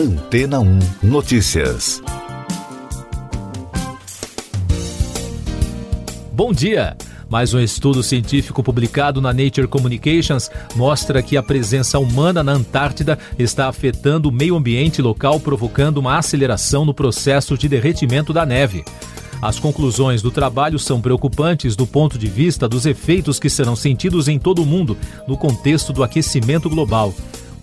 Antena 0.00 0.60
1 0.60 0.78
Notícias. 1.02 2.02
Bom 6.32 6.54
dia! 6.54 6.96
Mais 7.28 7.52
um 7.52 7.60
estudo 7.60 8.02
científico 8.02 8.62
publicado 8.62 9.20
na 9.20 9.30
Nature 9.30 9.68
Communications 9.68 10.50
mostra 10.74 11.22
que 11.22 11.36
a 11.36 11.42
presença 11.42 11.98
humana 11.98 12.42
na 12.42 12.52
Antártida 12.52 13.18
está 13.38 13.68
afetando 13.68 14.30
o 14.30 14.32
meio 14.32 14.56
ambiente 14.56 15.02
local, 15.02 15.38
provocando 15.38 15.98
uma 15.98 16.16
aceleração 16.16 16.86
no 16.86 16.94
processo 16.94 17.58
de 17.58 17.68
derretimento 17.68 18.32
da 18.32 18.46
neve. 18.46 18.82
As 19.42 19.58
conclusões 19.58 20.22
do 20.22 20.30
trabalho 20.30 20.78
são 20.78 20.98
preocupantes 20.98 21.76
do 21.76 21.86
ponto 21.86 22.18
de 22.18 22.26
vista 22.26 22.66
dos 22.66 22.86
efeitos 22.86 23.38
que 23.38 23.50
serão 23.50 23.76
sentidos 23.76 24.28
em 24.28 24.38
todo 24.38 24.62
o 24.62 24.66
mundo 24.66 24.96
no 25.28 25.36
contexto 25.36 25.92
do 25.92 26.02
aquecimento 26.02 26.70
global. 26.70 27.12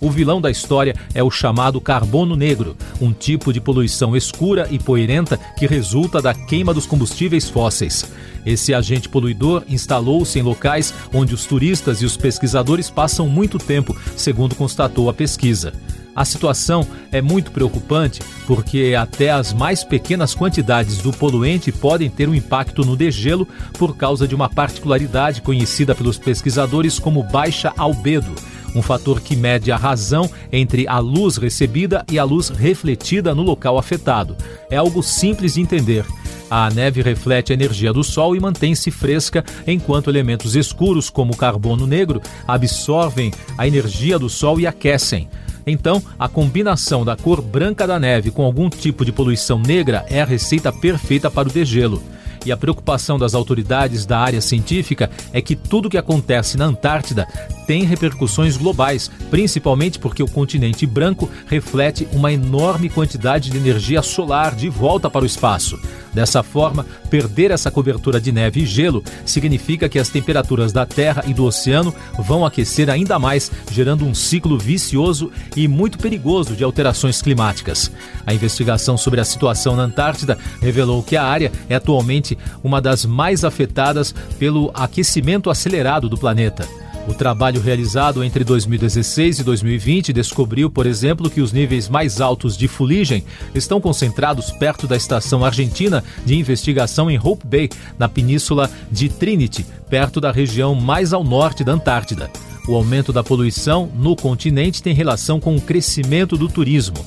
O 0.00 0.10
vilão 0.10 0.40
da 0.40 0.50
história 0.50 0.94
é 1.14 1.22
o 1.22 1.30
chamado 1.30 1.80
carbono 1.80 2.36
negro, 2.36 2.76
um 3.00 3.12
tipo 3.12 3.52
de 3.52 3.60
poluição 3.60 4.16
escura 4.16 4.68
e 4.70 4.78
poeirenta 4.78 5.36
que 5.58 5.66
resulta 5.66 6.22
da 6.22 6.32
queima 6.32 6.72
dos 6.72 6.86
combustíveis 6.86 7.48
fósseis. 7.48 8.10
Esse 8.46 8.72
agente 8.72 9.08
poluidor 9.08 9.64
instalou-se 9.68 10.38
em 10.38 10.42
locais 10.42 10.94
onde 11.12 11.34
os 11.34 11.44
turistas 11.44 12.00
e 12.00 12.04
os 12.04 12.16
pesquisadores 12.16 12.88
passam 12.88 13.28
muito 13.28 13.58
tempo, 13.58 13.96
segundo 14.16 14.54
constatou 14.54 15.10
a 15.10 15.12
pesquisa. 15.12 15.72
A 16.18 16.24
situação 16.24 16.84
é 17.12 17.22
muito 17.22 17.52
preocupante 17.52 18.18
porque 18.44 18.92
até 18.98 19.30
as 19.30 19.52
mais 19.52 19.84
pequenas 19.84 20.34
quantidades 20.34 20.98
do 20.98 21.12
poluente 21.12 21.70
podem 21.70 22.10
ter 22.10 22.28
um 22.28 22.34
impacto 22.34 22.84
no 22.84 22.96
degelo 22.96 23.46
por 23.78 23.96
causa 23.96 24.26
de 24.26 24.34
uma 24.34 24.48
particularidade 24.48 25.40
conhecida 25.40 25.94
pelos 25.94 26.18
pesquisadores 26.18 26.98
como 26.98 27.22
baixa 27.22 27.72
albedo, 27.76 28.34
um 28.74 28.82
fator 28.82 29.20
que 29.20 29.36
mede 29.36 29.70
a 29.70 29.76
razão 29.76 30.28
entre 30.50 30.88
a 30.88 30.98
luz 30.98 31.36
recebida 31.36 32.04
e 32.10 32.18
a 32.18 32.24
luz 32.24 32.48
refletida 32.48 33.32
no 33.32 33.42
local 33.42 33.78
afetado. 33.78 34.36
É 34.68 34.76
algo 34.76 35.04
simples 35.04 35.54
de 35.54 35.60
entender. 35.60 36.04
A 36.50 36.68
neve 36.68 37.00
reflete 37.00 37.52
a 37.52 37.54
energia 37.54 37.92
do 37.92 38.02
Sol 38.02 38.34
e 38.34 38.40
mantém-se 38.40 38.90
fresca, 38.90 39.44
enquanto 39.64 40.10
elementos 40.10 40.56
escuros, 40.56 41.10
como 41.10 41.34
o 41.34 41.36
carbono 41.36 41.86
negro, 41.86 42.20
absorvem 42.44 43.30
a 43.56 43.68
energia 43.68 44.18
do 44.18 44.28
Sol 44.28 44.58
e 44.58 44.66
aquecem. 44.66 45.28
Então, 45.70 46.02
a 46.18 46.28
combinação 46.28 47.04
da 47.04 47.16
cor 47.16 47.42
branca 47.42 47.86
da 47.86 47.98
neve 47.98 48.30
com 48.30 48.44
algum 48.44 48.70
tipo 48.70 49.04
de 49.04 49.12
poluição 49.12 49.58
negra 49.58 50.04
é 50.08 50.22
a 50.22 50.24
receita 50.24 50.72
perfeita 50.72 51.30
para 51.30 51.48
o 51.48 51.52
degelo. 51.52 52.02
E 52.46 52.52
a 52.52 52.56
preocupação 52.56 53.18
das 53.18 53.34
autoridades 53.34 54.06
da 54.06 54.18
área 54.18 54.40
científica 54.40 55.10
é 55.32 55.42
que 55.42 55.56
tudo 55.56 55.86
o 55.86 55.90
que 55.90 55.98
acontece 55.98 56.56
na 56.56 56.64
Antártida 56.64 57.26
tem 57.66 57.84
repercussões 57.84 58.56
globais, 58.56 59.10
principalmente 59.30 59.98
porque 59.98 60.22
o 60.22 60.30
continente 60.30 60.86
branco 60.86 61.30
reflete 61.46 62.08
uma 62.12 62.32
enorme 62.32 62.88
quantidade 62.88 63.50
de 63.50 63.58
energia 63.58 64.00
solar 64.02 64.54
de 64.54 64.68
volta 64.68 65.10
para 65.10 65.24
o 65.24 65.26
espaço. 65.26 65.78
Dessa 66.12 66.42
forma, 66.42 66.86
perder 67.10 67.50
essa 67.50 67.70
cobertura 67.70 68.20
de 68.20 68.32
neve 68.32 68.62
e 68.62 68.66
gelo 68.66 69.02
significa 69.24 69.88
que 69.88 69.98
as 69.98 70.08
temperaturas 70.08 70.72
da 70.72 70.86
Terra 70.86 71.24
e 71.26 71.34
do 71.34 71.44
oceano 71.44 71.94
vão 72.18 72.44
aquecer 72.44 72.90
ainda 72.90 73.18
mais, 73.18 73.50
gerando 73.70 74.04
um 74.04 74.14
ciclo 74.14 74.58
vicioso 74.58 75.30
e 75.56 75.68
muito 75.68 75.98
perigoso 75.98 76.56
de 76.56 76.64
alterações 76.64 77.20
climáticas. 77.20 77.90
A 78.26 78.34
investigação 78.34 78.96
sobre 78.96 79.20
a 79.20 79.24
situação 79.24 79.76
na 79.76 79.84
Antártida 79.84 80.38
revelou 80.60 81.02
que 81.02 81.16
a 81.16 81.24
área 81.24 81.52
é 81.68 81.74
atualmente 81.74 82.36
uma 82.62 82.80
das 82.80 83.04
mais 83.04 83.44
afetadas 83.44 84.14
pelo 84.38 84.70
aquecimento 84.74 85.50
acelerado 85.50 86.08
do 86.08 86.16
planeta. 86.16 86.66
O 87.08 87.14
trabalho 87.14 87.58
realizado 87.58 88.22
entre 88.22 88.44
2016 88.44 89.38
e 89.38 89.42
2020 89.42 90.12
descobriu, 90.12 90.70
por 90.70 90.86
exemplo, 90.86 91.30
que 91.30 91.40
os 91.40 91.52
níveis 91.52 91.88
mais 91.88 92.20
altos 92.20 92.54
de 92.54 92.68
fuligem 92.68 93.24
estão 93.54 93.80
concentrados 93.80 94.50
perto 94.50 94.86
da 94.86 94.94
estação 94.94 95.42
argentina 95.42 96.04
de 96.26 96.36
investigação 96.36 97.10
em 97.10 97.18
Hope 97.18 97.46
Bay, 97.46 97.70
na 97.98 98.10
península 98.10 98.70
de 98.92 99.08
Trinity, 99.08 99.64
perto 99.88 100.20
da 100.20 100.30
região 100.30 100.74
mais 100.74 101.14
ao 101.14 101.24
norte 101.24 101.64
da 101.64 101.72
Antártida. 101.72 102.30
O 102.68 102.76
aumento 102.76 103.10
da 103.10 103.24
poluição 103.24 103.90
no 103.96 104.14
continente 104.14 104.82
tem 104.82 104.92
relação 104.92 105.40
com 105.40 105.56
o 105.56 105.60
crescimento 105.60 106.36
do 106.36 106.46
turismo. 106.46 106.98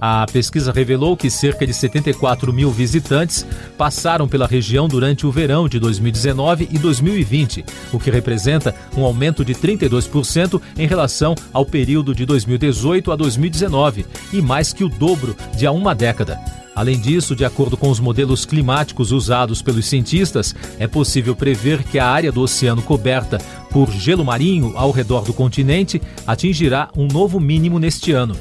A 0.00 0.26
pesquisa 0.32 0.70
revelou 0.70 1.16
que 1.16 1.28
cerca 1.28 1.66
de 1.66 1.74
74 1.74 2.52
mil 2.52 2.70
visitantes 2.70 3.44
passaram 3.76 4.28
pela 4.28 4.46
região 4.46 4.86
durante 4.86 5.26
o 5.26 5.32
verão 5.32 5.68
de 5.68 5.80
2019 5.80 6.68
e 6.70 6.78
2020, 6.78 7.64
o 7.92 7.98
que 7.98 8.10
representa 8.10 8.74
um 8.96 9.04
aumento 9.04 9.44
de 9.44 9.54
32% 9.54 10.60
em 10.76 10.86
relação 10.86 11.34
ao 11.52 11.66
período 11.66 12.14
de 12.14 12.24
2018 12.24 13.10
a 13.10 13.16
2019 13.16 14.06
e 14.32 14.40
mais 14.40 14.72
que 14.72 14.84
o 14.84 14.88
dobro 14.88 15.36
de 15.56 15.66
há 15.66 15.72
uma 15.72 15.94
década. 15.94 16.38
Além 16.76 16.96
disso, 17.00 17.34
de 17.34 17.44
acordo 17.44 17.76
com 17.76 17.90
os 17.90 17.98
modelos 17.98 18.44
climáticos 18.44 19.10
usados 19.10 19.60
pelos 19.60 19.86
cientistas, 19.86 20.54
é 20.78 20.86
possível 20.86 21.34
prever 21.34 21.82
que 21.82 21.98
a 21.98 22.06
área 22.06 22.30
do 22.30 22.40
oceano 22.40 22.82
coberta 22.82 23.38
por 23.72 23.90
gelo 23.90 24.24
marinho 24.24 24.74
ao 24.76 24.92
redor 24.92 25.24
do 25.24 25.34
continente 25.34 26.00
atingirá 26.24 26.88
um 26.96 27.08
novo 27.08 27.40
mínimo 27.40 27.80
neste 27.80 28.12
ano. 28.12 28.36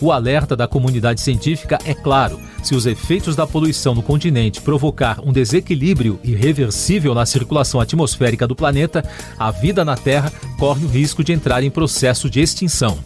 O 0.00 0.12
alerta 0.12 0.54
da 0.54 0.68
comunidade 0.68 1.20
científica 1.20 1.78
é 1.84 1.92
claro: 1.92 2.40
se 2.62 2.74
os 2.74 2.86
efeitos 2.86 3.34
da 3.34 3.46
poluição 3.46 3.94
no 3.94 4.02
continente 4.02 4.60
provocar 4.60 5.20
um 5.24 5.32
desequilíbrio 5.32 6.20
irreversível 6.22 7.14
na 7.14 7.26
circulação 7.26 7.80
atmosférica 7.80 8.46
do 8.46 8.54
planeta, 8.54 9.04
a 9.38 9.50
vida 9.50 9.84
na 9.84 9.96
Terra 9.96 10.32
corre 10.58 10.84
o 10.84 10.88
risco 10.88 11.24
de 11.24 11.32
entrar 11.32 11.62
em 11.62 11.70
processo 11.70 12.30
de 12.30 12.40
extinção. 12.40 12.98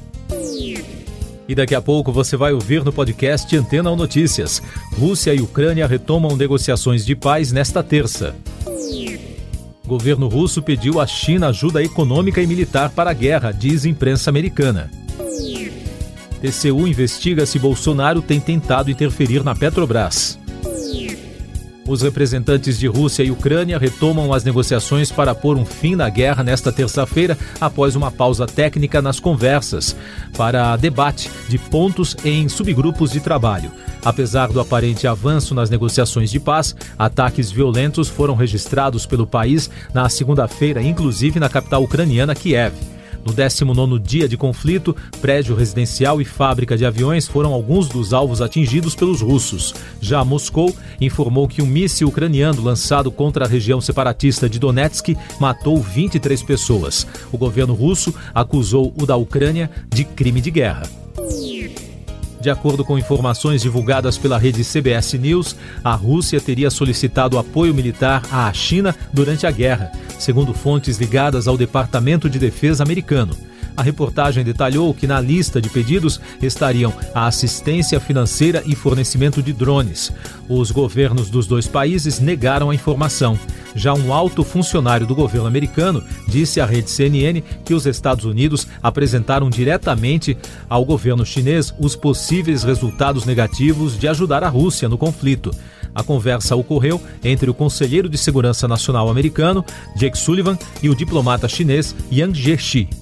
E 1.49 1.55
daqui 1.55 1.75
a 1.75 1.83
pouco 1.83 2.13
você 2.13 2.37
vai 2.37 2.53
ouvir 2.53 2.85
no 2.85 2.93
podcast 2.93 3.55
Antena 3.57 3.91
ou 3.91 3.97
Notícias. 3.97 4.63
Rússia 4.97 5.35
e 5.35 5.41
Ucrânia 5.41 5.87
retomam 5.87 6.37
negociações 6.37 7.05
de 7.05 7.17
paz 7.17 7.53
nesta 7.53 7.83
terça. 7.83 8.35
Governo 9.85 10.29
russo 10.29 10.63
pediu 10.63 11.01
à 11.01 11.07
China 11.07 11.49
ajuda 11.49 11.83
econômica 11.83 12.41
e 12.41 12.47
militar 12.47 12.91
para 12.91 13.11
a 13.11 13.15
guerra, 13.15 13.51
diz 13.51 13.85
imprensa 13.85 14.31
americana. 14.31 15.02
TCU 16.43 16.89
investiga 16.89 17.47
se 17.47 17.57
Bolsonaro 17.57 18.21
tem 18.21 18.41
tentado 18.41 18.91
interferir 18.91 19.45
na 19.45 19.55
Petrobras. 19.55 20.37
Os 21.87 22.03
representantes 22.03 22.79
de 22.81 22.89
Rússia 22.89 23.23
e 23.23 23.31
Ucrânia 23.31 23.79
retomam 23.79 24.33
as 24.33 24.43
negociações 24.43 25.13
para 25.13 25.35
pôr 25.37 25.57
um 25.57 25.65
fim 25.65 25.95
na 25.95 26.09
guerra 26.09 26.43
nesta 26.43 26.73
terça-feira, 26.73 27.39
após 27.61 27.95
uma 27.95 28.11
pausa 28.11 28.45
técnica 28.45 29.01
nas 29.01 29.21
conversas, 29.21 29.95
para 30.37 30.77
debate 30.77 31.31
de 31.49 31.59
pontos 31.59 32.17
em 32.25 32.49
subgrupos 32.49 33.13
de 33.13 33.21
trabalho. 33.21 33.71
Apesar 34.05 34.49
do 34.49 34.61
aparente 34.61 35.07
avanço 35.07 35.55
nas 35.55 35.71
negociações 35.71 36.31
de 36.31 36.41
paz, 36.41 36.75
ataques 36.99 37.53
violentos 37.53 38.09
foram 38.09 38.35
registrados 38.35 39.07
pelo 39.07 39.29
país 39.29 39.71
na 39.95 40.09
segunda-feira, 40.09 40.83
inclusive 40.83 41.39
na 41.39 41.49
capital 41.49 41.85
ucraniana, 41.85 42.35
Kiev. 42.35 42.75
No 43.25 43.33
19 43.33 43.99
dia 43.99 44.29
de 44.29 44.37
conflito, 44.37 44.97
prédio 45.21 45.55
residencial 45.55 46.21
e 46.21 46.25
fábrica 46.25 46.77
de 46.77 46.85
aviões 46.85 47.29
foram 47.29 47.53
alguns 47.53 47.89
dos 47.89 48.13
alvos 48.13 48.41
atingidos 48.41 48.95
pelos 48.95 49.21
russos. 49.21 49.75
Já 50.01 50.25
Moscou 50.25 50.75
informou 51.01 51.47
que 51.47 51.63
um 51.63 51.67
míssil 51.67 52.09
ucraniano 52.09 52.63
lançado 52.63 53.11
contra 53.11 53.45
a 53.45 53.49
região 53.49 53.81
separatista 53.81 54.49
de 54.49 54.59
Donetsk 54.59 55.17
matou 55.39 55.81
23 55.81 56.43
pessoas. 56.43 57.07
O 57.31 57.39
governo 57.39 57.75
russo 57.75 58.15
acusou 58.35 58.93
o 59.01 59.07
da 59.07 59.17
Ucrânia 59.17 59.71
de 59.89 60.05
crime 60.05 60.41
de 60.41 60.51
guerra. 60.51 61.02
De 62.43 62.51
acordo 62.51 62.85
com 62.85 62.99
informações 62.99 63.63
divulgadas 63.63 64.19
pela 64.19 64.37
rede 64.37 64.65
CBS 64.65 65.13
News, 65.17 65.55
a 65.85 65.95
Rússia 65.95 66.41
teria 66.41 66.71
solicitado 66.71 67.39
apoio 67.39 67.73
militar 67.73 68.21
à 68.33 68.53
China 68.53 68.93
durante 69.13 69.47
a 69.47 69.51
guerra, 69.53 69.93
segundo 70.19 70.53
fontes 70.53 70.99
ligadas 70.99 71.47
ao 71.47 71.57
Departamento 71.57 72.29
de 72.29 72.41
Defesa 72.41 72.83
americano. 72.83 73.37
A 73.77 73.83
reportagem 73.83 74.43
detalhou 74.43 74.93
que 74.93 75.07
na 75.07 75.21
lista 75.21 75.63
de 75.63 75.69
pedidos 75.71 76.21
estariam 76.43 76.93
a 77.15 77.29
assistência 77.29 78.01
financeira 78.01 78.61
e 78.67 78.75
fornecimento 78.75 79.41
de 79.41 79.53
drones. 79.53 80.13
Os 80.49 80.73
governos 80.73 81.31
dos 81.31 81.47
dois 81.47 81.69
países 81.69 82.19
negaram 82.19 82.71
a 82.71 82.75
informação. 82.75 83.39
Já 83.75 83.95
um 83.95 84.13
alto 84.13 84.45
funcionário 84.45 85.07
do 85.07 85.15
governo 85.15 85.47
americano 85.47 86.03
disse 86.29 86.61
à 86.61 86.67
rede 86.67 86.91
CNN 86.91 87.43
que 87.65 87.75
os 87.75 87.87
Estados 87.87 88.25
Unidos 88.25 88.67
apresentaram 88.83 89.49
diretamente 89.49 90.37
ao 90.69 90.85
governo 90.85 91.25
chinês 91.25 91.75
os 91.79 91.97
possíveis 91.97 92.63
resultados 92.63 93.25
negativos 93.25 93.99
de 93.99 94.09
ajudar 94.09 94.45
a 94.45 94.49
Rússia 94.49 94.89
no 94.89 94.99
conflito. 94.99 95.51
A 95.95 96.03
conversa 96.03 96.57
ocorreu 96.57 97.01
entre 97.23 97.51
o 97.51 97.55
conselheiro 97.55 98.09
de 98.09 98.17
segurança 98.17 98.67
nacional 98.67 99.11
americano, 99.11 99.65
Jake 99.97 100.17
Sullivan, 100.17 100.59
e 100.83 100.89
o 100.89 100.95
diplomata 100.95 101.49
chinês 101.49 101.95
Yang 102.11 102.41
Jiechi. 102.41 103.02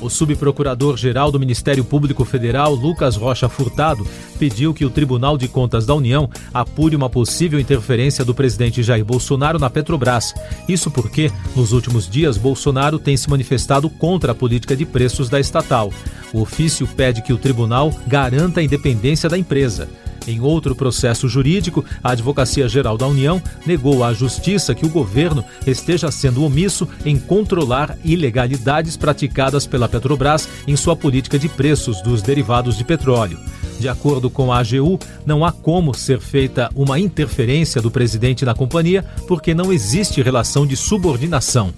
O 0.00 0.08
subprocurador-geral 0.08 1.30
do 1.30 1.38
Ministério 1.38 1.84
Público 1.84 2.24
Federal, 2.24 2.74
Lucas 2.74 3.16
Rocha 3.16 3.48
Furtado, 3.48 4.06
pediu 4.38 4.72
que 4.72 4.84
o 4.84 4.90
Tribunal 4.90 5.36
de 5.36 5.46
Contas 5.46 5.84
da 5.84 5.94
União 5.94 6.28
apure 6.54 6.96
uma 6.96 7.10
possível 7.10 7.60
interferência 7.60 8.24
do 8.24 8.34
presidente 8.34 8.82
Jair 8.82 9.04
Bolsonaro 9.04 9.58
na 9.58 9.68
Petrobras. 9.68 10.32
Isso 10.66 10.90
porque, 10.90 11.30
nos 11.54 11.72
últimos 11.72 12.08
dias, 12.08 12.38
Bolsonaro 12.38 12.98
tem 12.98 13.16
se 13.16 13.28
manifestado 13.28 13.90
contra 13.90 14.32
a 14.32 14.34
política 14.34 14.74
de 14.74 14.86
preços 14.86 15.28
da 15.28 15.38
estatal. 15.38 15.92
O 16.32 16.40
ofício 16.40 16.86
pede 16.86 17.22
que 17.22 17.32
o 17.32 17.38
tribunal 17.38 17.92
garanta 18.06 18.60
a 18.60 18.62
independência 18.62 19.28
da 19.28 19.36
empresa. 19.36 19.88
Em 20.26 20.40
outro 20.40 20.74
processo 20.74 21.28
jurídico, 21.28 21.84
a 22.02 22.12
Advocacia 22.12 22.68
Geral 22.68 22.96
da 22.96 23.06
União 23.06 23.42
negou 23.64 24.04
à 24.04 24.12
Justiça 24.12 24.74
que 24.74 24.84
o 24.84 24.90
governo 24.90 25.44
esteja 25.66 26.10
sendo 26.10 26.44
omisso 26.44 26.86
em 27.04 27.18
controlar 27.18 27.96
ilegalidades 28.04 28.96
praticadas 28.96 29.66
pela 29.66 29.88
Petrobras 29.88 30.48
em 30.66 30.76
sua 30.76 30.94
política 30.94 31.38
de 31.38 31.48
preços 31.48 32.02
dos 32.02 32.22
derivados 32.22 32.76
de 32.76 32.84
petróleo. 32.84 33.38
De 33.78 33.88
acordo 33.88 34.28
com 34.28 34.52
a 34.52 34.58
AGU, 34.58 34.98
não 35.24 35.44
há 35.44 35.50
como 35.50 35.94
ser 35.94 36.20
feita 36.20 36.70
uma 36.74 37.00
interferência 37.00 37.80
do 37.80 37.90
presidente 37.90 38.44
na 38.44 38.54
companhia 38.54 39.04
porque 39.26 39.54
não 39.54 39.72
existe 39.72 40.20
relação 40.20 40.66
de 40.66 40.76
subordinação. 40.76 41.72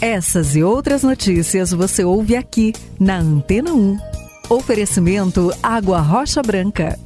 Essas 0.00 0.54
e 0.54 0.62
outras 0.62 1.02
notícias 1.02 1.70
você 1.70 2.04
ouve 2.04 2.36
aqui 2.36 2.74
na 3.00 3.18
Antena 3.18 3.72
1. 3.72 4.13
Oferecimento 4.48 5.50
Água 5.62 6.00
Rocha 6.00 6.42
Branca. 6.42 6.98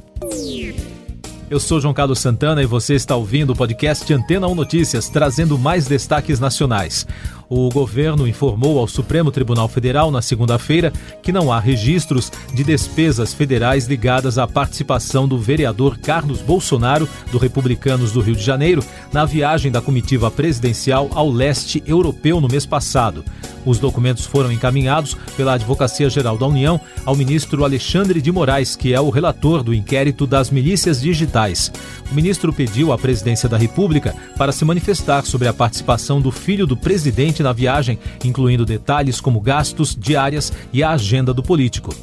Eu 1.49 1.57
sou 1.57 1.79
João 1.79 1.93
Carlos 1.93 2.19
Santana 2.19 2.61
e 2.61 2.65
você 2.65 2.95
está 2.95 3.15
ouvindo 3.15 3.53
o 3.53 3.55
podcast 3.55 4.13
Antena 4.13 4.45
1 4.45 4.53
Notícias, 4.53 5.07
trazendo 5.07 5.57
mais 5.57 5.87
destaques 5.87 6.37
nacionais. 6.37 7.07
O 7.51 7.67
governo 7.69 8.27
informou 8.27 8.77
ao 8.77 8.87
Supremo 8.87 9.31
Tribunal 9.31 9.67
Federal 9.67 10.11
na 10.11 10.21
segunda-feira 10.21 10.93
que 11.23 11.31
não 11.31 11.51
há 11.51 11.59
registros 11.59 12.31
de 12.53 12.63
despesas 12.63 13.33
federais 13.33 13.87
ligadas 13.87 14.37
à 14.37 14.45
participação 14.45 15.27
do 15.27 15.35
vereador 15.35 15.97
Carlos 15.97 16.41
Bolsonaro, 16.41 17.09
do 17.31 17.39
Republicanos 17.39 18.11
do 18.11 18.21
Rio 18.21 18.35
de 18.35 18.43
Janeiro, 18.43 18.83
na 19.11 19.25
viagem 19.25 19.71
da 19.71 19.81
comitiva 19.81 20.29
presidencial 20.29 21.09
ao 21.11 21.27
leste 21.27 21.81
europeu 21.87 22.39
no 22.39 22.47
mês 22.47 22.67
passado. 22.67 23.25
Os 23.65 23.77
documentos 23.77 24.25
foram 24.25 24.51
encaminhados 24.51 25.15
pela 25.35 25.53
Advocacia 25.53 26.09
Geral 26.09 26.37
da 26.37 26.47
União 26.47 26.79
ao 27.05 27.15
ministro 27.15 27.63
Alexandre 27.63 28.21
de 28.21 28.31
Moraes, 28.31 28.75
que 28.75 28.93
é 28.93 29.01
o 29.01 29.09
relator 29.09 29.63
do 29.63 29.73
inquérito 29.73 30.25
das 30.25 30.49
milícias 30.49 31.01
digitais. 31.01 31.71
O 32.11 32.15
ministro 32.15 32.53
pediu 32.53 32.91
à 32.93 32.97
presidência 32.97 33.49
da 33.49 33.57
República 33.57 34.15
para 34.37 34.51
se 34.51 34.63
manifestar 34.63 35.25
sobre 35.25 35.47
a 35.47 35.53
participação 35.53 36.21
do 36.21 36.31
filho 36.31 36.65
do 36.65 36.77
presidente 36.77 37.38
na 37.43 37.53
viagem, 37.53 37.99
incluindo 38.23 38.65
detalhes 38.65 39.19
como 39.21 39.41
gastos, 39.41 39.95
diárias 39.95 40.51
e 40.71 40.83
a 40.83 40.91
agenda 40.91 41.33
do 41.33 41.43
político. 41.43 41.93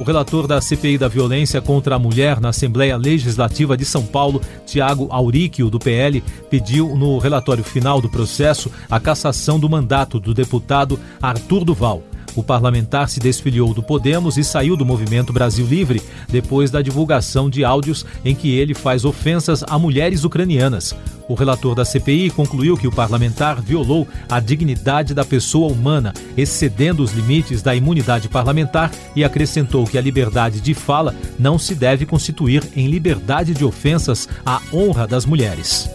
O 0.00 0.02
relator 0.02 0.46
da 0.46 0.62
CPI 0.62 0.96
da 0.96 1.08
violência 1.08 1.60
contra 1.60 1.94
a 1.94 1.98
mulher 1.98 2.40
na 2.40 2.48
Assembleia 2.48 2.96
Legislativa 2.96 3.76
de 3.76 3.84
São 3.84 4.02
Paulo, 4.02 4.40
Tiago 4.64 5.08
Auríquio, 5.10 5.68
do 5.68 5.78
PL, 5.78 6.24
pediu 6.48 6.96
no 6.96 7.18
relatório 7.18 7.62
final 7.62 8.00
do 8.00 8.08
processo 8.08 8.72
a 8.90 8.98
cassação 8.98 9.60
do 9.60 9.68
mandato 9.68 10.18
do 10.18 10.32
deputado 10.32 10.98
Arthur 11.20 11.66
Duval. 11.66 12.02
O 12.40 12.42
parlamentar 12.42 13.06
se 13.10 13.20
desfiliou 13.20 13.74
do 13.74 13.82
Podemos 13.82 14.38
e 14.38 14.42
saiu 14.42 14.74
do 14.74 14.82
movimento 14.82 15.30
Brasil 15.30 15.66
Livre 15.66 16.00
depois 16.26 16.70
da 16.70 16.80
divulgação 16.80 17.50
de 17.50 17.66
áudios 17.66 18.06
em 18.24 18.34
que 18.34 18.56
ele 18.56 18.72
faz 18.72 19.04
ofensas 19.04 19.62
a 19.68 19.78
mulheres 19.78 20.24
ucranianas. 20.24 20.96
O 21.28 21.34
relator 21.34 21.74
da 21.74 21.84
CPI 21.84 22.30
concluiu 22.30 22.78
que 22.78 22.88
o 22.88 22.90
parlamentar 22.90 23.60
violou 23.60 24.08
a 24.26 24.40
dignidade 24.40 25.12
da 25.12 25.22
pessoa 25.22 25.70
humana, 25.70 26.14
excedendo 26.34 27.02
os 27.02 27.12
limites 27.12 27.60
da 27.60 27.74
imunidade 27.74 28.26
parlamentar 28.26 28.90
e 29.14 29.22
acrescentou 29.22 29.84
que 29.84 29.98
a 29.98 30.00
liberdade 30.00 30.62
de 30.62 30.72
fala 30.72 31.14
não 31.38 31.58
se 31.58 31.74
deve 31.74 32.06
constituir 32.06 32.66
em 32.74 32.86
liberdade 32.88 33.52
de 33.52 33.66
ofensas 33.66 34.26
à 34.46 34.62
honra 34.72 35.06
das 35.06 35.26
mulheres. 35.26 35.90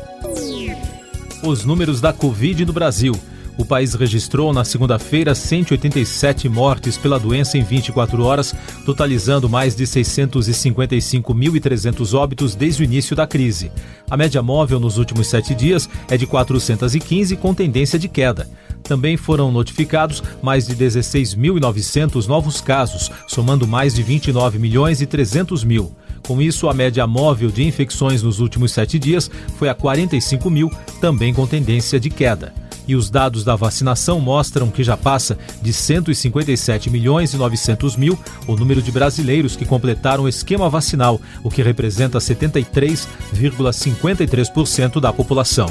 Os 1.42 1.66
números 1.66 2.00
da 2.00 2.14
Covid 2.14 2.66
no 2.66 2.72
Brasil. 2.72 3.20
O 3.58 3.64
país 3.64 3.94
registrou 3.94 4.52
na 4.52 4.66
segunda-feira 4.66 5.34
187 5.34 6.50
mortes 6.50 6.98
pela 6.98 7.18
doença 7.18 7.58
em 7.58 7.64
24 7.64 8.22
horas, 8.22 8.54
totalizando 8.86 9.48
mais 9.48 9.74
de 9.74 9.86
655.300 9.86 12.14
óbitos 12.14 12.54
desde 12.54 12.84
o 12.84 12.86
início 12.86 13.16
da 13.16 13.26
crise. 13.26 13.72
A 14.10 14.18
média 14.18 14.44
móvel 14.44 14.78
nos 14.78 14.98
últimos 14.98 15.28
sete 15.28 15.56
dias 15.56 15.88
é 16.10 16.18
de 16.18 16.28
415, 16.28 17.38
com 17.38 17.54
tendência 17.54 17.98
de 17.98 18.10
queda. 18.10 18.46
Também 18.84 19.16
foram 19.16 19.50
notificados 19.52 20.22
mais 20.44 20.68
de 20.68 20.76
16.900 20.76 22.28
novos 22.28 22.60
casos, 22.60 23.10
somando 23.26 23.66
mais 23.66 23.96
de 23.96 24.04
29 24.04 24.60
milhões 24.60 25.00
e 25.02 25.06
300 25.06 25.64
mil. 25.64 25.96
Com 26.28 26.42
isso, 26.42 26.68
a 26.68 26.74
média 26.74 27.08
móvel 27.08 27.50
de 27.50 27.64
infecções 27.64 28.22
nos 28.22 28.42
últimos 28.42 28.74
sete 28.74 29.00
dias 29.00 29.32
foi 29.58 29.70
a 29.70 29.74
45 29.74 30.50
mil, 30.50 30.70
também 31.00 31.34
com 31.34 31.48
tendência 31.48 31.98
de 31.98 32.10
queda 32.10 32.65
e 32.88 32.96
os 32.96 33.10
dados 33.10 33.44
da 33.44 33.56
vacinação 33.56 34.20
mostram 34.20 34.70
que 34.70 34.84
já 34.84 34.96
passa 34.96 35.36
de 35.62 35.74
157 35.74 36.90
milhões 36.90 37.34
e 37.34 37.38
900 37.38 37.96
mil 37.96 38.20
o 38.48 38.56
número 38.56 38.82
de 38.82 38.92
brasileiros 38.92 39.56
que 39.56 39.66
completaram 39.66 40.24
o 40.24 40.30
esquema 40.30 40.68
vacinal, 40.70 41.22
o 41.44 41.50
que 41.50 41.62
representa 41.62 42.18
73,53% 42.20 45.00
da 45.00 45.14
população. 45.14 45.70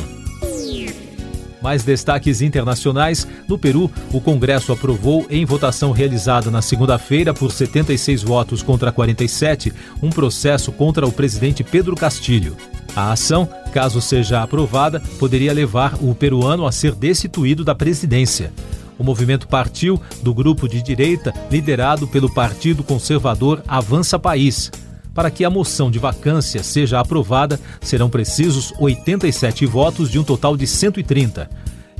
Mais 1.64 1.82
destaques 1.82 2.42
internacionais. 2.42 3.26
No 3.48 3.58
Peru, 3.58 3.90
o 4.12 4.20
Congresso 4.20 4.70
aprovou, 4.70 5.24
em 5.30 5.46
votação 5.46 5.92
realizada 5.92 6.50
na 6.50 6.60
segunda-feira 6.60 7.32
por 7.32 7.50
76 7.50 8.22
votos 8.22 8.62
contra 8.62 8.92
47, 8.92 9.72
um 10.02 10.10
processo 10.10 10.70
contra 10.70 11.06
o 11.06 11.12
presidente 11.12 11.64
Pedro 11.64 11.96
Castilho. 11.96 12.54
A 12.94 13.12
ação, 13.12 13.48
caso 13.74 14.00
seja 14.00 14.40
aprovada, 14.40 15.02
poderia 15.18 15.52
levar 15.52 15.96
o 16.00 16.14
peruano 16.14 16.64
a 16.64 16.70
ser 16.70 16.94
destituído 16.94 17.64
da 17.64 17.74
presidência. 17.74 18.52
O 18.96 19.02
movimento 19.02 19.48
partiu 19.48 20.00
do 20.22 20.32
grupo 20.32 20.68
de 20.68 20.80
direita 20.80 21.34
liderado 21.50 22.06
pelo 22.06 22.32
Partido 22.32 22.84
Conservador 22.84 23.64
Avança 23.66 24.16
País. 24.16 24.70
Para 25.12 25.28
que 25.28 25.44
a 25.44 25.50
moção 25.50 25.90
de 25.90 25.98
vacância 25.98 26.62
seja 26.62 27.00
aprovada, 27.00 27.58
serão 27.80 28.08
precisos 28.08 28.72
87 28.78 29.66
votos 29.66 30.08
de 30.08 30.20
um 30.20 30.24
total 30.24 30.56
de 30.56 30.68
130. 30.68 31.50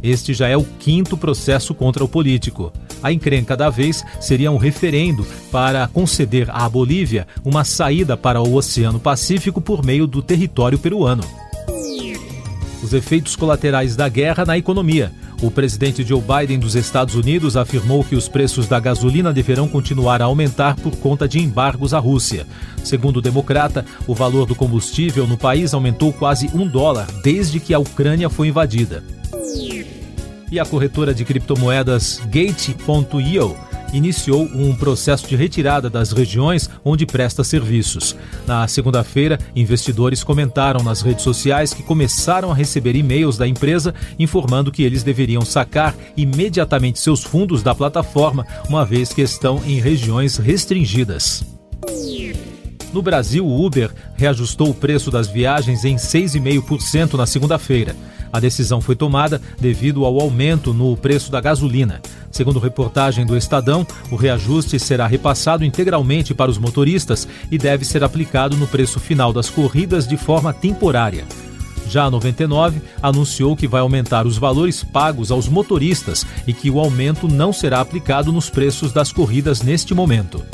Este 0.00 0.32
já 0.32 0.46
é 0.46 0.56
o 0.56 0.62
quinto 0.62 1.16
processo 1.16 1.74
contra 1.74 2.04
o 2.04 2.08
político. 2.08 2.72
A 3.02 3.12
encrenca 3.12 3.56
da 3.56 3.68
vez 3.68 4.04
seria 4.20 4.52
um 4.52 4.58
referendo 4.58 5.26
para 5.50 5.88
conceder 5.88 6.48
à 6.52 6.68
Bolívia 6.68 7.26
uma 7.44 7.64
saída 7.64 8.16
para 8.16 8.40
o 8.40 8.54
Oceano 8.54 9.00
Pacífico 9.00 9.60
por 9.60 9.84
meio 9.84 10.06
do 10.06 10.22
território 10.22 10.78
peruano. 10.78 11.24
Os 12.94 12.98
efeitos 12.98 13.34
colaterais 13.34 13.96
da 13.96 14.08
guerra 14.08 14.44
na 14.44 14.56
economia. 14.56 15.10
O 15.42 15.50
presidente 15.50 16.04
Joe 16.04 16.22
Biden 16.22 16.60
dos 16.60 16.76
Estados 16.76 17.16
Unidos 17.16 17.56
afirmou 17.56 18.04
que 18.04 18.14
os 18.14 18.28
preços 18.28 18.68
da 18.68 18.78
gasolina 18.78 19.32
deverão 19.32 19.66
continuar 19.66 20.22
a 20.22 20.26
aumentar 20.26 20.76
por 20.76 20.94
conta 20.98 21.26
de 21.26 21.40
embargos 21.40 21.92
à 21.92 21.98
Rússia. 21.98 22.46
Segundo 22.84 23.16
o 23.16 23.20
democrata, 23.20 23.84
o 24.06 24.14
valor 24.14 24.46
do 24.46 24.54
combustível 24.54 25.26
no 25.26 25.36
país 25.36 25.74
aumentou 25.74 26.12
quase 26.12 26.48
um 26.54 26.68
dólar 26.68 27.08
desde 27.20 27.58
que 27.58 27.74
a 27.74 27.80
Ucrânia 27.80 28.30
foi 28.30 28.46
invadida 28.46 29.02
e 30.52 30.60
a 30.60 30.64
corretora 30.64 31.12
de 31.12 31.24
criptomoedas 31.24 32.20
Gate.io 32.26 33.56
iniciou 33.96 34.42
um 34.54 34.74
processo 34.74 35.26
de 35.26 35.36
retirada 35.36 35.88
das 35.88 36.12
regiões 36.12 36.68
onde 36.84 37.06
presta 37.06 37.44
serviços. 37.44 38.16
Na 38.46 38.66
segunda-feira, 38.68 39.38
investidores 39.54 40.22
comentaram 40.22 40.82
nas 40.82 41.00
redes 41.00 41.22
sociais 41.22 41.72
que 41.72 41.82
começaram 41.82 42.50
a 42.50 42.54
receber 42.54 42.96
e-mails 42.96 43.38
da 43.38 43.46
empresa 43.46 43.94
informando 44.18 44.72
que 44.72 44.82
eles 44.82 45.02
deveriam 45.02 45.42
sacar 45.42 45.94
imediatamente 46.16 46.98
seus 46.98 47.22
fundos 47.22 47.62
da 47.62 47.74
plataforma, 47.74 48.46
uma 48.68 48.84
vez 48.84 49.12
que 49.12 49.22
estão 49.22 49.62
em 49.64 49.80
regiões 49.80 50.36
restringidas. 50.36 51.44
No 52.92 53.02
Brasil, 53.02 53.44
o 53.44 53.64
Uber 53.64 53.90
reajustou 54.14 54.70
o 54.70 54.74
preço 54.74 55.10
das 55.10 55.26
viagens 55.26 55.84
em 55.84 55.96
6,5% 55.96 57.14
na 57.14 57.26
segunda-feira. 57.26 57.96
A 58.32 58.40
decisão 58.40 58.80
foi 58.80 58.96
tomada 58.96 59.40
devido 59.60 60.04
ao 60.04 60.20
aumento 60.20 60.72
no 60.72 60.96
preço 60.96 61.30
da 61.30 61.40
gasolina. 61.40 62.00
Segundo 62.34 62.58
reportagem 62.58 63.24
do 63.24 63.36
Estadão, 63.36 63.86
o 64.10 64.16
reajuste 64.16 64.76
será 64.80 65.06
repassado 65.06 65.64
integralmente 65.64 66.34
para 66.34 66.50
os 66.50 66.58
motoristas 66.58 67.28
e 67.48 67.56
deve 67.56 67.84
ser 67.84 68.02
aplicado 68.02 68.56
no 68.56 68.66
preço 68.66 68.98
final 68.98 69.32
das 69.32 69.48
corridas 69.48 70.04
de 70.04 70.16
forma 70.16 70.52
temporária. 70.52 71.24
Já 71.88 72.06
a 72.06 72.10
99 72.10 72.82
anunciou 73.00 73.54
que 73.54 73.68
vai 73.68 73.82
aumentar 73.82 74.26
os 74.26 74.36
valores 74.36 74.82
pagos 74.82 75.30
aos 75.30 75.46
motoristas 75.46 76.26
e 76.44 76.52
que 76.52 76.68
o 76.68 76.80
aumento 76.80 77.28
não 77.28 77.52
será 77.52 77.80
aplicado 77.80 78.32
nos 78.32 78.50
preços 78.50 78.92
das 78.92 79.12
corridas 79.12 79.62
neste 79.62 79.94
momento. 79.94 80.44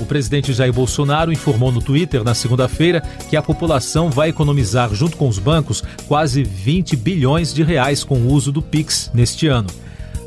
O 0.00 0.06
presidente 0.06 0.52
Jair 0.52 0.72
Bolsonaro 0.72 1.32
informou 1.32 1.72
no 1.72 1.82
Twitter 1.82 2.22
na 2.22 2.32
segunda-feira 2.32 3.00
que 3.28 3.36
a 3.36 3.42
população 3.42 4.08
vai 4.08 4.28
economizar, 4.28 4.94
junto 4.94 5.16
com 5.16 5.26
os 5.26 5.40
bancos, 5.40 5.82
quase 6.06 6.44
20 6.44 6.94
bilhões 6.94 7.52
de 7.52 7.64
reais 7.64 8.04
com 8.04 8.20
o 8.20 8.32
uso 8.32 8.52
do 8.52 8.62
Pix 8.62 9.10
neste 9.12 9.48
ano. 9.48 9.66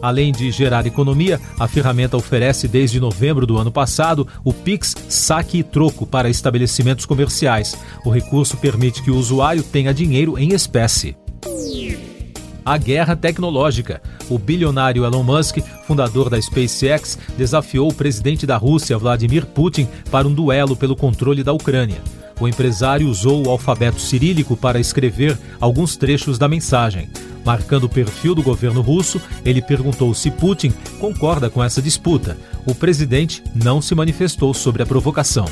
Além 0.01 0.31
de 0.31 0.51
gerar 0.51 0.86
economia, 0.86 1.39
a 1.60 1.67
ferramenta 1.67 2.17
oferece 2.17 2.67
desde 2.67 3.00
novembro 3.00 3.46
do 3.46 3.58
ano 3.58 3.72
passado 3.72 4.27
o 4.43 4.51
Pix 4.51 4.96
Saque 5.08 5.60
e 5.60 5.63
Troco 5.63 6.05
para 6.05 6.29
estabelecimentos 6.29 7.05
comerciais. 7.05 7.77
O 8.03 8.10
recurso 8.10 8.58
permite 8.58 9.01
que 9.03 9.12
o 9.12 9.17
usuário 9.17 9.63
tenha 9.63 9.93
dinheiro 9.93 10.38
em 10.38 10.53
espécie 10.53 11.15
a 12.65 12.77
guerra 12.77 13.15
tecnológica. 13.15 14.01
O 14.29 14.38
bilionário 14.38 15.03
Elon 15.03 15.24
Musk, 15.24 15.58
fundador 15.86 16.29
da 16.29 16.41
SpaceX, 16.41 17.17
desafiou 17.38 17.89
o 17.89 17.93
presidente 17.93 18.46
da 18.46 18.58
Rússia, 18.58 18.98
Vladimir 18.98 19.46
Putin, 19.46 19.88
para 20.10 20.27
um 20.27 20.34
duelo 20.34 20.75
pelo 20.75 20.96
controle 20.96 21.43
da 21.43 21.51
Ucrânia. 21.51 22.01
O 22.39 22.48
empresário 22.48 23.08
usou 23.08 23.46
o 23.46 23.50
alfabeto 23.50 24.00
cirílico 24.00 24.55
para 24.55 24.79
escrever 24.79 25.38
alguns 25.60 25.96
trechos 25.96 26.38
da 26.38 26.48
mensagem. 26.48 27.10
Marcando 27.45 27.86
o 27.86 27.89
perfil 27.89 28.36
do 28.36 28.43
governo 28.43 28.81
russo, 28.81 29.21
ele 29.43 29.62
perguntou 29.62 30.13
se 30.13 30.29
Putin 30.31 30.74
concorda 31.00 31.50
com 31.50 31.63
essa 31.63 31.81
disputa. 31.81 32.38
O 32.65 32.75
presidente 32.75 33.43
não 33.55 33.81
se 33.81 33.95
manifestou 33.95 34.53
sobre 34.53 34.83
a 34.83 34.86
provocação. 34.86 35.45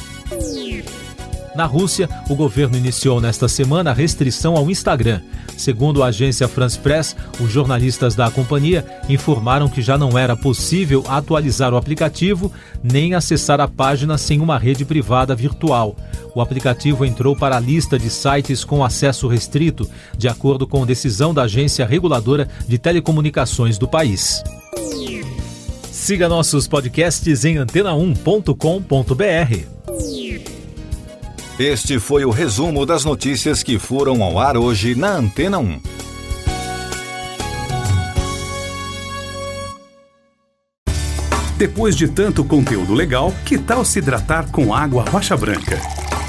Na 1.55 1.65
Rússia, 1.65 2.08
o 2.29 2.36
governo 2.36 2.77
iniciou 2.77 3.19
nesta 3.19 3.48
semana 3.48 3.91
a 3.91 3.93
restrição 3.93 4.55
ao 4.55 4.69
Instagram. 4.69 5.22
Segundo 5.58 6.01
a 6.01 6.08
agência 6.08 6.48
France 6.48 6.79
Press, 6.79 7.17
os 7.38 7.51
jornalistas 7.51 8.15
da 8.15 8.31
companhia 8.31 8.86
informaram 9.10 9.67
que 9.67 9.81
já 9.81 9.98
não 9.98 10.17
era 10.17 10.38
possível 10.38 11.03
atualizar 11.08 11.74
o 11.74 11.77
aplicativo 11.77 12.50
nem 12.81 13.13
acessar 13.13 13.60
a 13.60 13.67
página 13.67 14.17
sem 14.17 14.39
uma 14.39 14.58
rede 14.58 14.86
privada 14.86 15.36
virtual. 15.36 15.98
O 16.36 16.41
aplicativo 16.41 17.05
entrou 17.05 17.36
para 17.36 17.57
a 17.57 17.59
lista 17.59 17.98
de 17.98 18.09
sites 18.09 18.63
com 18.63 18.83
acesso 18.83 19.27
restrito, 19.27 19.89
de 20.17 20.27
acordo 20.27 20.67
com 20.67 20.86
decisão 20.86 21.33
da 21.33 21.43
agência 21.43 21.86
reguladora 21.86 22.48
de 22.67 22.77
telecomunicações 22.77 23.77
do 23.77 23.88
país. 23.88 24.43
Siga 25.91 26.29
nossos 26.29 26.67
podcasts 26.67 27.45
em 27.45 27.55
antena1.com.br. 27.55 29.79
Este 31.59 32.00
foi 32.00 32.24
o 32.24 32.29
resumo 32.29 32.86
das 32.86 33.03
notícias 33.03 33.62
que 33.62 33.77
foram 33.77 34.24
ao 34.24 34.39
ar 34.39 34.55
hoje 34.55 34.95
na 34.95 35.17
Antena 35.17 35.57
1. 35.57 35.81
Depois 41.57 41.98
de 41.98 42.07
tanto 42.07 42.45
conteúdo 42.45 42.93
legal, 42.93 43.33
que 43.45 43.57
tal 43.57 43.83
se 43.83 44.00
hidratar 44.00 44.50
com 44.50 44.74
água 44.74 45.03
rocha 45.03 45.36
branca? 45.36 45.77